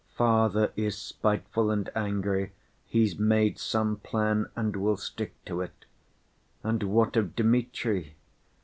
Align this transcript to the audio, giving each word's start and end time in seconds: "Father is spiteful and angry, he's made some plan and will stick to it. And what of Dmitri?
"Father 0.15 0.71
is 0.75 0.97
spiteful 0.97 1.69
and 1.69 1.87
angry, 1.95 2.53
he's 2.87 3.19
made 3.19 3.59
some 3.59 3.97
plan 3.97 4.49
and 4.55 4.75
will 4.75 4.97
stick 4.97 5.35
to 5.45 5.61
it. 5.61 5.85
And 6.63 6.81
what 6.81 7.15
of 7.15 7.35
Dmitri? 7.35 8.15